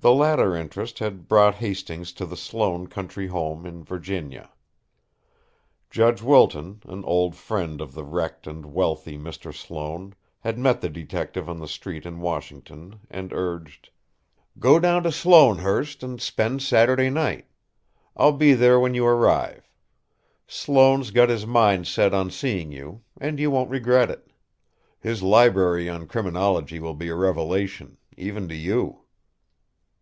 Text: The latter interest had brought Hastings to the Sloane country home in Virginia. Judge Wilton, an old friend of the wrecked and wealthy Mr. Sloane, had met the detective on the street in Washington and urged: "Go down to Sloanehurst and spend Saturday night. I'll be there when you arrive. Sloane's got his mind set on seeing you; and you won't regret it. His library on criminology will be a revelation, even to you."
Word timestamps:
The 0.00 0.12
latter 0.14 0.54
interest 0.54 1.00
had 1.00 1.26
brought 1.26 1.56
Hastings 1.56 2.12
to 2.12 2.24
the 2.24 2.36
Sloane 2.36 2.86
country 2.86 3.26
home 3.26 3.66
in 3.66 3.82
Virginia. 3.82 4.52
Judge 5.90 6.22
Wilton, 6.22 6.80
an 6.84 7.04
old 7.04 7.34
friend 7.34 7.80
of 7.80 7.94
the 7.94 8.04
wrecked 8.04 8.46
and 8.46 8.66
wealthy 8.66 9.18
Mr. 9.18 9.52
Sloane, 9.52 10.14
had 10.38 10.56
met 10.56 10.80
the 10.82 10.88
detective 10.88 11.48
on 11.48 11.58
the 11.58 11.66
street 11.66 12.06
in 12.06 12.20
Washington 12.20 13.00
and 13.10 13.32
urged: 13.32 13.90
"Go 14.60 14.78
down 14.78 15.02
to 15.02 15.10
Sloanehurst 15.10 16.04
and 16.04 16.22
spend 16.22 16.62
Saturday 16.62 17.10
night. 17.10 17.48
I'll 18.16 18.30
be 18.30 18.54
there 18.54 18.78
when 18.78 18.94
you 18.94 19.04
arrive. 19.04 19.68
Sloane's 20.46 21.10
got 21.10 21.28
his 21.28 21.44
mind 21.44 21.88
set 21.88 22.14
on 22.14 22.30
seeing 22.30 22.70
you; 22.70 23.02
and 23.20 23.40
you 23.40 23.50
won't 23.50 23.68
regret 23.68 24.12
it. 24.12 24.28
His 25.00 25.24
library 25.24 25.88
on 25.88 26.06
criminology 26.06 26.78
will 26.78 26.94
be 26.94 27.08
a 27.08 27.16
revelation, 27.16 27.96
even 28.16 28.46
to 28.46 28.54
you." 28.54 29.00